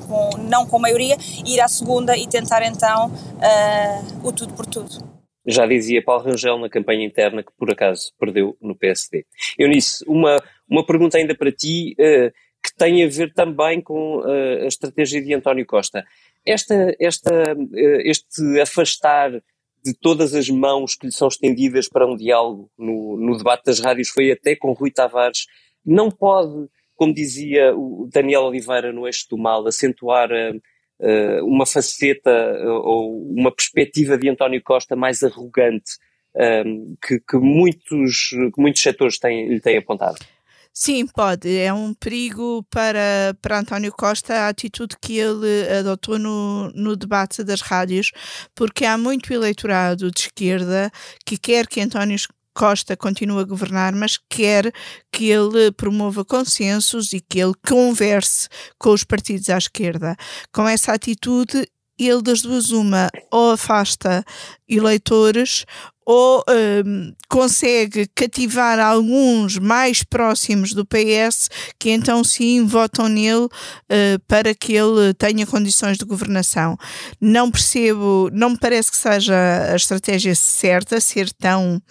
[0.07, 4.99] Com, não com maioria, ir à segunda e tentar então uh, o tudo por tudo.
[5.45, 9.25] Já dizia Paulo Rangel na campanha interna que por acaso perdeu no PSD.
[9.59, 10.37] Eunice, uma,
[10.69, 12.31] uma pergunta ainda para ti, uh,
[12.63, 16.05] que tem a ver também com uh, a estratégia de António Costa.
[16.45, 17.57] Esta, esta,
[18.05, 19.33] este afastar
[19.87, 23.79] de todas as mãos que lhe são estendidas para um diálogo no, no debate das
[23.79, 25.47] rádios foi até com Rui Tavares,
[25.85, 32.31] não pode, como dizia o Daniel Oliveira no Eixo do Mal, acentuar uh, uma faceta
[32.31, 35.93] uh, ou uma perspectiva de António Costa mais arrogante
[37.01, 40.19] que, que, muitos, que muitos setores têm, lhe têm apontado.
[40.79, 41.57] Sim, pode.
[41.57, 47.43] É um perigo para, para António Costa a atitude que ele adotou no, no debate
[47.43, 48.13] das rádios,
[48.55, 50.93] porque há muito eleitorado de esquerda
[51.25, 52.19] que quer que António
[52.53, 54.71] Costa continue a governar, mas quer
[55.11, 58.47] que ele promova consensos e que ele converse
[58.79, 60.15] com os partidos à esquerda.
[60.53, 61.67] Com essa atitude,
[61.99, 64.23] ele das duas uma ou afasta
[64.69, 65.65] eleitores
[66.07, 73.51] ou um, consegue cativar alguns mais próximos do PS que então sim votam nele uh,
[74.29, 76.79] para que ele tenha condições de governação.
[77.21, 79.35] Não percebo, não me parece que seja
[79.73, 81.83] a estratégia certa ser tão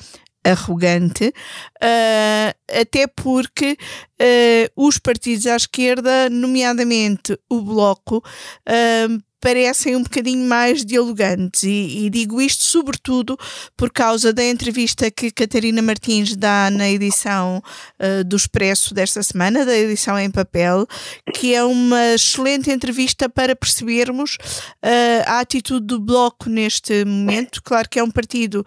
[0.46, 3.76] arrogante, uh, até porque
[4.22, 12.06] uh, os partidos à esquerda, nomeadamente o Bloco, uh, parecem um bocadinho mais dialogantes e,
[12.06, 13.38] e, digo isto sobretudo
[13.78, 17.62] por causa da entrevista que Catarina Martins dá na edição
[18.00, 20.88] uh, do Expresso desta semana, da edição em papel,
[21.32, 24.36] que é uma excelente entrevista para percebermos
[24.84, 27.62] uh, a atitude do Bloco neste momento.
[27.62, 28.66] Claro que é um partido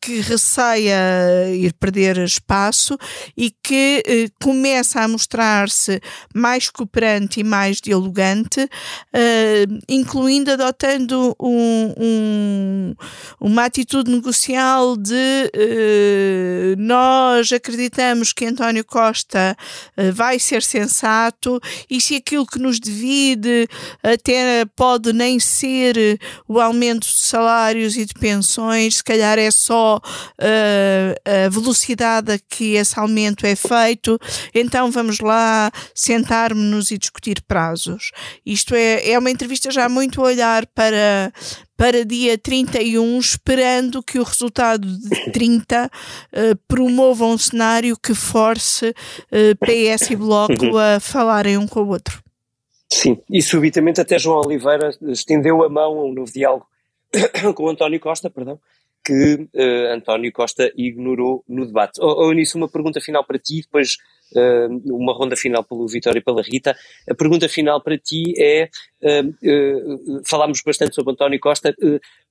[0.00, 0.96] que receia
[1.52, 2.96] ir perder espaço
[3.36, 6.00] e que eh, começa a mostrar-se
[6.34, 8.68] mais cooperante e mais dialogante,
[9.12, 12.94] eh, incluindo adotando um, um,
[13.40, 19.56] uma atitude negocial de eh, nós acreditamos que António Costa
[19.96, 23.68] eh, vai ser sensato e se aquilo que nos divide
[24.02, 29.87] até pode nem ser o aumento de salários e de pensões, se calhar é só
[29.96, 34.18] uh, a velocidade a que esse aumento é feito,
[34.54, 38.10] então vamos lá sentar-nos e discutir prazos.
[38.44, 41.32] Isto é, é uma entrevista já muito a olhar para,
[41.76, 48.88] para dia 31, esperando que o resultado de 30 uh, promova um cenário que force
[48.88, 48.94] uh,
[49.64, 52.22] PS e Bloco a falarem um com o outro.
[52.90, 56.66] Sim, e subitamente até João Oliveira estendeu a mão a um novo diálogo
[57.54, 58.58] com António Costa, perdão,
[59.08, 61.98] que uh, António Costa ignorou no debate.
[61.98, 63.96] Oh, oh, uma pergunta final para ti, depois
[64.36, 66.76] uh, uma ronda final pelo Vitório e pela Rita.
[67.08, 68.68] A pergunta final para ti é,
[69.02, 71.74] uh, falámos bastante sobre António Costa,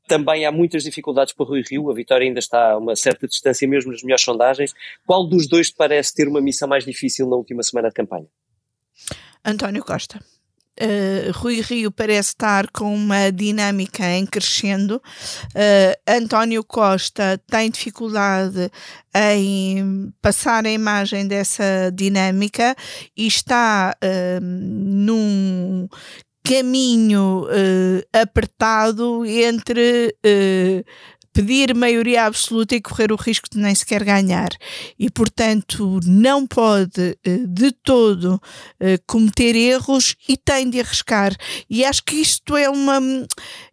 [0.08, 3.28] também há muitas dificuldades para o Rui Rio, a Vitória ainda está a uma certa
[3.28, 4.74] distância mesmo nas melhores sondagens.
[5.04, 8.28] Qual dos dois te parece ter uma missão mais difícil na última semana de campanha?
[9.44, 10.20] António Costa.
[10.80, 15.02] Uh, Rui Rio parece estar com uma dinâmica em crescendo.
[15.56, 18.72] Uh, António Costa tem dificuldade
[19.16, 22.76] em passar a imagem dessa dinâmica
[23.16, 25.90] e está uh, num
[26.44, 27.46] caminho
[28.14, 30.16] apertado entre
[31.38, 34.50] pedir maioria absoluta e correr o risco de nem sequer ganhar.
[34.98, 38.42] E, portanto, não pode eh, de todo
[38.80, 41.36] eh, cometer erros e tem de arriscar.
[41.70, 43.00] E acho que isto é uma.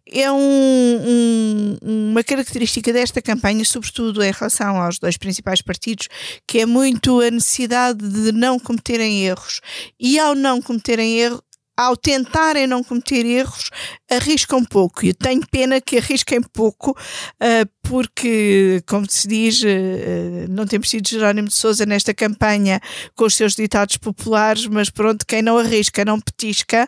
[0.07, 6.07] É um, um, uma característica desta campanha, sobretudo em relação aos dois principais partidos,
[6.47, 9.59] que é muito a necessidade de não cometerem erros.
[9.99, 11.41] E ao não cometerem erros,
[11.75, 13.69] ao tentarem não cometer erros,
[14.09, 15.05] arriscam pouco.
[15.05, 21.07] E tenho pena que arrisquem pouco, uh, porque, como se diz, uh, não temos sido
[21.07, 22.79] Jerónimo de Souza nesta campanha
[23.15, 26.87] com os seus ditados populares, mas pronto, quem não arrisca não petisca.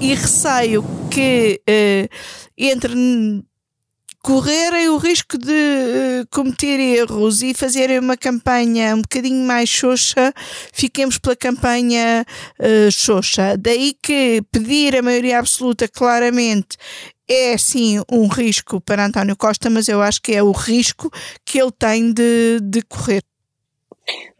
[0.00, 1.60] E receio que
[2.56, 2.94] entre
[4.24, 10.32] correrem o risco de uh, cometer erros e fazerem uma campanha um bocadinho mais xoxa,
[10.72, 12.24] fiquemos pela campanha
[12.58, 13.54] uh, xoxa.
[13.58, 16.78] Daí que pedir a maioria absoluta claramente
[17.28, 21.10] é sim um risco para António Costa, mas eu acho que é o risco
[21.44, 23.22] que ele tem de, de correr.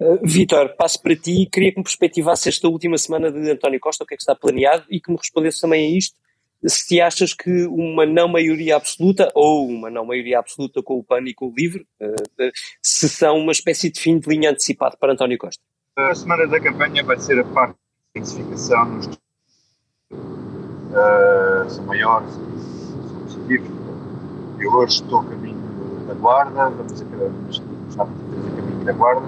[0.01, 3.81] Uh, Vítor, passo para ti e queria que me perspectivasse esta última semana de António
[3.81, 6.17] Costa, o que é que está planeado e que me respondesse também a isto
[6.69, 11.23] se achas que uma não maioria absoluta ou uma não maioria absoluta com o PAN
[11.27, 15.13] e com o LIVRE uh, se são uma espécie de fim de linha antecipado para
[15.13, 15.63] António Costa?
[15.97, 17.75] A semana da campanha vai ser a parte
[18.15, 19.21] de intensificação nos uh,
[21.69, 23.71] são maiores são positivos.
[24.59, 27.05] Eu hoje estou a caminho da Guarda, vamos a,
[27.91, 29.27] já a caminho da Guarda,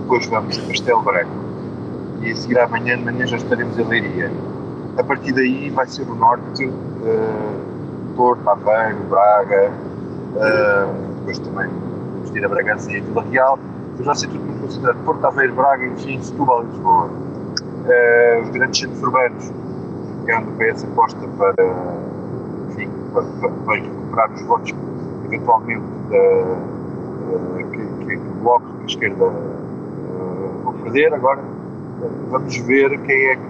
[0.00, 1.50] depois vamos a Castelo Branco
[2.22, 4.30] e a seguir amanhã de manhã já estaremos em Leiria
[5.00, 11.68] a partir daí vai ser o norte, uh, Porto, Aveiro, Braga, uh, depois também
[12.12, 13.58] vamos ter a Bragança e a Vila Real,
[13.96, 17.06] mas vai ser tudo muito considerado Porto, Aveiro, Braga, enfim, Setúbal e Lisboa.
[17.06, 19.52] Uh, os grandes centros urbanos,
[20.24, 21.64] que é onde o PS aposta para,
[22.68, 24.74] enfim, para, para, para recuperar os votos
[25.24, 31.14] eventualmente que, que, que, o Bloco e a esquerda uh, vão perder.
[31.14, 31.40] Agora
[32.30, 33.49] vamos ver quem é que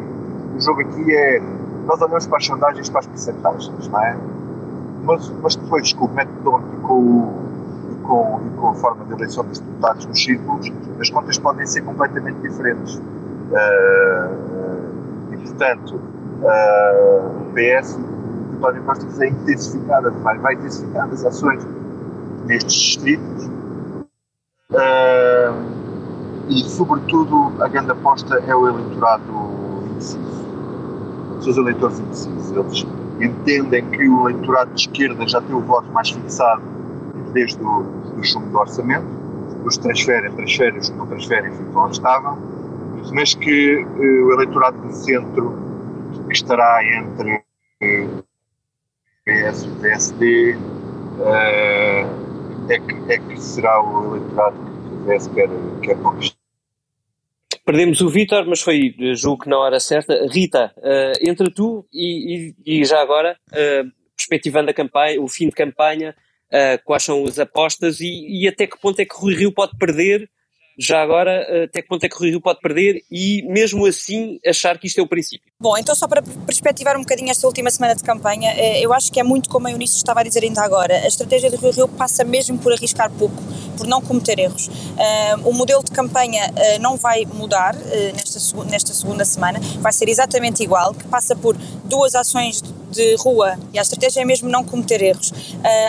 [0.57, 1.41] o jogo aqui é.
[1.87, 4.17] Nós olhamos para as sondagens para as percentagens, não é?
[5.03, 7.35] Mas, mas depois com o método com o,
[8.03, 11.81] com e com a forma de eleição dos deputados nos círculos, as contas podem ser
[11.83, 12.97] completamente diferentes.
[12.97, 13.03] Uh,
[15.33, 21.67] e, portanto, uh, o PS, o António Costa, vai intensificar, vai, vai intensificar as ações
[22.47, 23.47] nestes distritos
[24.71, 25.55] uh,
[26.49, 29.33] e, sobretudo, a grande aposta é o eleitorado
[29.91, 30.40] indeciso.
[31.41, 32.51] Os eleitores indecisos.
[32.53, 32.87] Eles
[33.21, 36.63] entendem que o eleitorado de esquerda já tem o voto mais fixado
[37.33, 37.83] desde o
[38.17, 39.07] do chumbo do orçamento,
[39.65, 42.39] os transferem, transferem, os que não transferem ficam onde estavam,
[43.13, 45.55] mas que uh, o eleitorado do centro
[46.27, 47.43] que estará entre
[49.25, 50.59] PS e PSD
[52.69, 55.49] é, que, é que será o eleitorado que o PS quer,
[55.83, 56.40] quer conquistar.
[57.71, 60.27] Perdemos o Vítor, mas foi, julgo que na hora certa.
[60.27, 65.47] Rita, uh, entre tu e, e, e já agora, uh, perspectivando a campanha, o fim
[65.47, 66.13] de campanha,
[66.49, 69.79] uh, quais são as apostas e, e, até que ponto é que Rui Rio pode
[69.79, 70.29] perder,
[70.79, 74.79] já agora, até que ponto é que Rui Rio pode perder e mesmo assim achar
[74.79, 75.51] que isto é o princípio?
[75.61, 79.21] Bom, então só para perspectivar um bocadinho esta última semana de campanha, eu acho que
[79.21, 81.89] é muito como a Eunice estava a dizer ainda agora, a estratégia do Rui Rio
[81.89, 83.37] passa mesmo por arriscar pouco
[83.77, 84.69] por não cometer erros.
[84.69, 87.75] Uh, o modelo de campanha não vai mudar
[88.15, 93.59] nesta, nesta segunda semana, vai ser exatamente igual, que passa por duas ações de rua
[93.73, 95.33] e a estratégia é mesmo não cometer erros.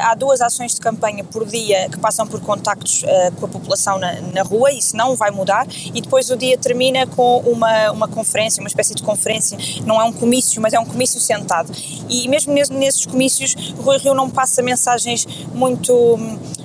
[0.03, 3.03] há duas ações de campanha por dia que passam por contactos
[3.39, 7.07] com a população na, na rua, isso não vai mudar, e depois o dia termina
[7.07, 10.85] com uma, uma conferência, uma espécie de conferência, não é um comício, mas é um
[10.85, 11.71] comício sentado.
[12.09, 16.17] E mesmo nesses comícios, Rui Rio não passa mensagens muito.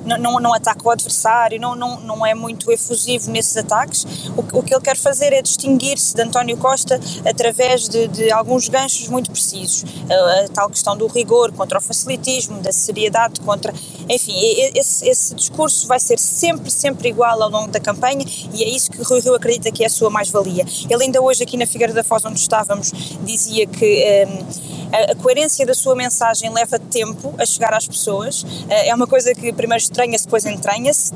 [0.04, 1.16] não, não, não ataca o adversário
[1.58, 4.04] não, não, não é muito efusivo nesses ataques.
[4.36, 8.68] O, o que ele quer fazer é distinguir-se de António Costa através de, de alguns
[8.68, 9.84] ganchos muito precisos.
[10.26, 13.72] A, tal questão do rigor contra o facilitismo, da seriedade contra.
[14.08, 14.34] Enfim,
[14.74, 18.90] esse, esse discurso vai ser sempre, sempre igual ao longo da campanha e é isso
[18.90, 20.64] que Rui Rio acredita que é a sua mais-valia.
[20.88, 22.92] Ele ainda hoje aqui na Figueira da Foz, onde estávamos,
[23.24, 24.26] dizia que.
[24.28, 28.44] Um, a, coerência da sua mensagem leva tempo a chegar às pessoas.
[28.68, 31.12] Eh, é uma coisa que primeiro estranha-se, depois entranha-se.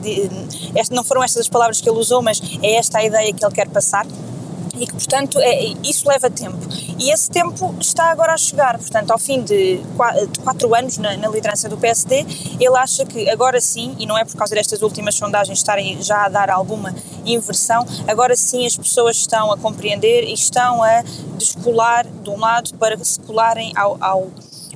[0.91, 3.55] Não foram estas as palavras que ele usou, mas é esta a ideia que ele
[3.55, 4.07] quer passar
[4.81, 6.59] e que, portanto, é, isso leva tempo.
[6.99, 9.81] E esse tempo está agora a chegar, portanto, ao fim de
[10.43, 12.27] quatro anos na, na, liderança do PSD,
[12.59, 16.25] ele acha que agora sim, e não é por causa destas últimas sondagens estarem já
[16.25, 21.03] a dar alguma inversão, agora sim as pessoas estão a compreender e estão a
[21.37, 24.31] descolar de um lado para se colarem ao, ao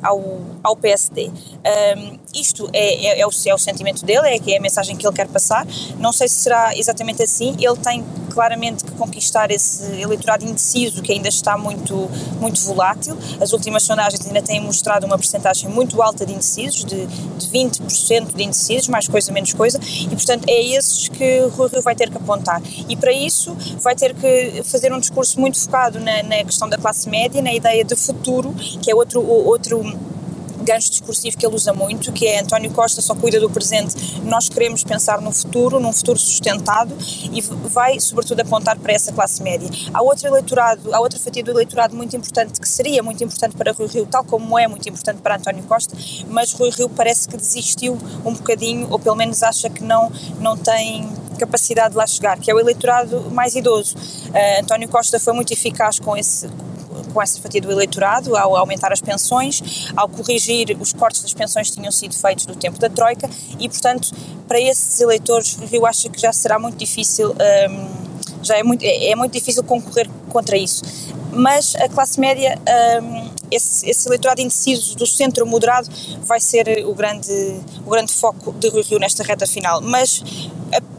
[0.05, 0.23] ao,
[0.63, 1.31] ao PSD.
[1.31, 5.07] Um, isto é, é, é, o, é, o, sentimento dele, é, é a mensagem que
[5.07, 5.67] ele quer passar.
[5.99, 7.55] Não sei se será exatamente assim.
[7.59, 13.17] Ele tem claramente que conquistar esse eleitorado indeciso que ainda está muito, muito volátil.
[13.41, 18.35] As últimas sondagens ainda têm mostrado uma percentagem muito alta de indecisos, de, de 20%
[18.35, 22.11] de indecisos, mais coisa, menos coisa, e portanto é esses que Rui Rio vai ter
[22.11, 22.61] que apontar.
[22.89, 26.77] E para isso vai ter que fazer um discurso muito focado na, na questão da
[26.77, 29.81] classe média, na ideia de futuro, que é outro, outro
[30.65, 34.49] gancho discursivo que ele usa muito, que é António Costa só cuida do presente, nós
[34.49, 36.97] queremos pensar no futuro, num futuro sustentado
[37.33, 39.69] e vai, sobretudo, apontar para essa classe média.
[39.93, 43.73] Há outro eleitorado, há outra fatia do eleitorado muito importante, que seria muito importante para
[43.73, 45.97] Rui Rio, tal como é muito importante para António Costa,
[46.29, 50.57] mas Rui Rio parece que desistiu um bocadinho, ou pelo menos acha que não, não
[50.57, 53.97] tem capacidade de lá chegar, que é o eleitorado mais idoso.
[53.97, 56.49] Uh, António Costa foi muito eficaz com esse
[57.15, 61.71] com essa fatia do eleitorado, ao aumentar as pensões, ao corrigir os cortes das pensões
[61.71, 64.11] que tinham sido feitos no tempo da Troika e, portanto,
[64.49, 67.89] para esses eleitores, eu acho que já será muito difícil, hum,
[68.43, 70.83] já é muito, é, é muito difícil concorrer contra isso.
[71.33, 72.59] Mas a classe média,
[73.03, 75.89] hum, esse, esse, eleitorado indeciso do centro moderado
[76.23, 79.81] vai ser o grande, o grande foco de Rui Rio nesta reta final.
[79.81, 80.23] Mas,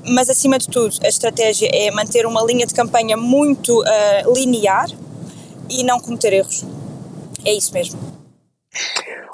[0.06, 4.90] mas acima de tudo, a estratégia é manter uma linha de campanha muito uh, linear,
[5.70, 6.64] e não cometer erros.
[7.46, 8.00] É isso mesmo.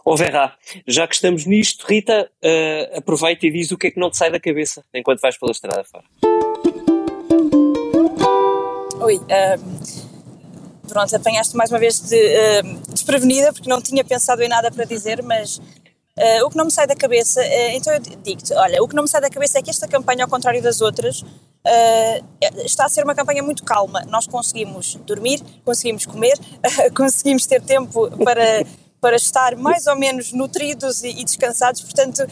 [0.03, 0.55] Ô Verra,
[0.87, 4.17] já que estamos nisto, Rita, uh, aproveita e diz o que é que não te
[4.17, 6.03] sai da cabeça enquanto vais pela estrada fora.
[8.99, 14.49] Oi, uh, pronto, apanhaste mais uma vez de, uh, desprevenida porque não tinha pensado em
[14.49, 15.61] nada para dizer, mas
[16.17, 17.41] uh, o que não me sai da cabeça,
[17.73, 20.23] então eu digo-te, olha, o que não me sai da cabeça é que esta campanha,
[20.25, 21.23] ao contrário das outras,
[21.63, 22.25] Uh,
[22.65, 24.01] está a ser uma campanha muito calma.
[24.07, 28.65] Nós conseguimos dormir, conseguimos comer, uh, conseguimos ter tempo para,
[28.99, 31.81] para estar mais ou menos nutridos e, e descansados.
[31.81, 32.25] Portanto,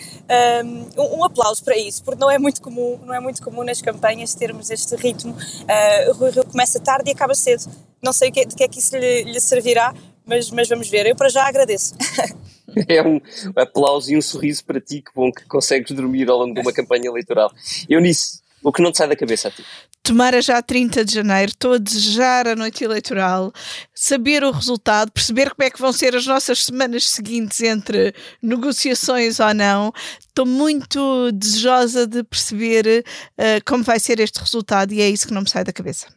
[0.97, 3.81] um, um, aplauso para isso, porque não é muito comum, não é muito comum nas
[3.81, 5.33] campanhas termos este ritmo.
[5.33, 7.69] Uh, o Rui Rio começa tarde e acaba cedo.
[8.01, 9.93] Não sei de que é que isso lhe, lhe servirá,
[10.25, 11.05] mas, mas vamos ver.
[11.05, 11.93] Eu para já agradeço.
[12.87, 13.19] É um
[13.55, 16.73] aplauso e um sorriso para ti, que bom que consegues dormir ao longo de uma
[16.73, 17.51] campanha eleitoral.
[17.87, 19.63] Eunice, o que não te sai da cabeça a ti?
[20.03, 23.53] Tomara já 30 de janeiro, estou a desejar a noite eleitoral,
[23.93, 29.39] saber o resultado, perceber como é que vão ser as nossas semanas seguintes entre negociações
[29.39, 29.93] ou não.
[30.19, 33.05] Estou muito desejosa de perceber
[33.37, 36.07] uh, como vai ser este resultado e é isso que não me sai da cabeça.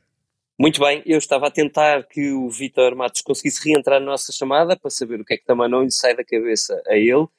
[0.58, 4.76] Muito bem, eu estava a tentar que o Vitor Matos conseguisse reentrar na nossa chamada
[4.76, 7.30] para saber o que é que também não lhe sai da cabeça a ele, uh,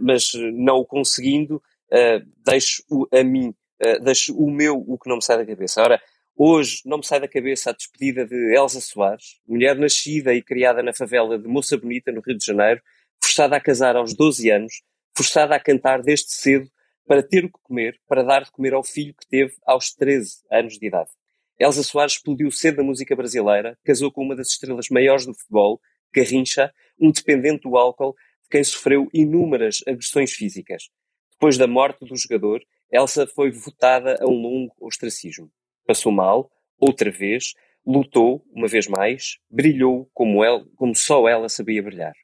[0.00, 5.16] mas não o conseguindo, uh, deixo-o a mim uh, deixo o meu, o que não
[5.16, 5.82] me sai da cabeça.
[5.82, 6.00] Ora,
[6.36, 10.82] hoje não me sai da cabeça a despedida de Elsa Soares, mulher nascida e criada
[10.82, 12.80] na favela de Moça Bonita, no Rio de Janeiro,
[13.22, 14.82] forçada a casar aos 12 anos,
[15.16, 16.70] forçada a cantar desde cedo
[17.06, 20.42] para ter o que comer, para dar de comer ao filho que teve aos 13
[20.50, 21.10] anos de idade.
[21.58, 25.80] Elsa Soares explodiu cedo na música brasileira, casou com uma das estrelas maiores do futebol,
[26.12, 30.88] Garrincha, um dependente do álcool, de quem sofreu inúmeras agressões físicas.
[31.32, 35.50] Depois da morte do jogador, Elsa foi votada a um longo ostracismo.
[35.86, 37.54] Passou mal, outra vez,
[37.86, 42.14] lutou, uma vez mais, brilhou como, ela, como só ela sabia brilhar.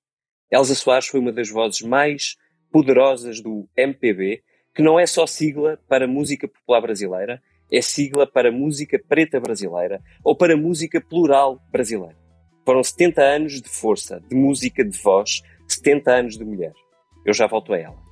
[0.50, 2.36] Elsa Soares foi uma das vozes mais
[2.72, 4.42] poderosas do MPB,
[4.74, 10.02] que não é só sigla para música popular brasileira, é sigla para música preta brasileira
[10.24, 12.16] ou para música plural brasileira.
[12.64, 16.72] Foram 70 anos de força, de música de voz, 70 anos de mulher.
[17.24, 18.10] Eu já volto a ela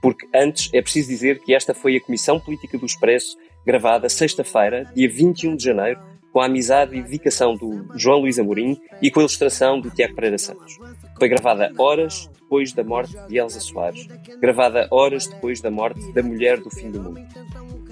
[0.00, 3.36] porque antes é preciso dizer que esta foi a Comissão Política do Expresso,
[3.66, 6.00] gravada sexta-feira, dia 21 de janeiro,
[6.32, 10.14] com a amizade e dedicação do João Luís Amorim e com a ilustração do Tiago
[10.14, 10.78] Pereira Santos.
[11.18, 14.06] Foi gravada horas depois da morte de Elsa Soares,
[14.40, 17.26] gravada horas depois da morte da mulher do fim do mundo.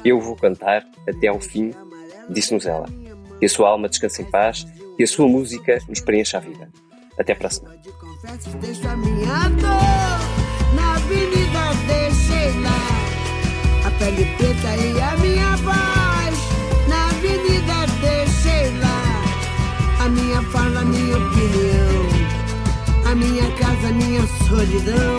[0.05, 1.72] Eu vou cantar até ao fim,
[2.28, 2.86] disse-nos ela.
[3.38, 4.66] Que a sua alma descanse em paz
[4.99, 6.68] e a sua música nos preencha a vida.
[7.18, 7.80] Até para a semana
[13.84, 16.36] a pele preta e a minha voz.
[16.88, 17.07] Na
[20.07, 22.07] a minha fala, a minha opinião,
[23.11, 25.18] a minha casa, a minha solidão.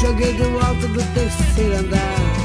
[0.00, 2.35] Joguei do alto do terceiro andar,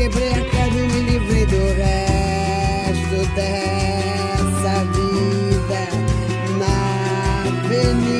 [0.00, 5.82] quebrei a cara e me livrei do resto dessa vida
[6.58, 8.19] na avenida.